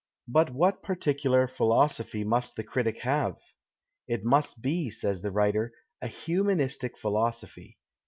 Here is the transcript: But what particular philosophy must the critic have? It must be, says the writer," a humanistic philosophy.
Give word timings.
But 0.27 0.49
what 0.51 0.81
particular 0.81 1.47
philosophy 1.47 2.23
must 2.23 2.55
the 2.55 2.63
critic 2.63 3.01
have? 3.01 3.37
It 4.07 4.23
must 4.23 4.59
be, 4.59 4.89
says 4.89 5.21
the 5.21 5.29
writer," 5.29 5.73
a 6.01 6.07
humanistic 6.07 6.97
philosophy. 6.97 7.77